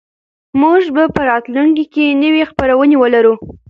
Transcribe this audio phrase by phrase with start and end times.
[0.61, 3.33] موږ به په راتلونکي کې نوې خپرونې ولرو.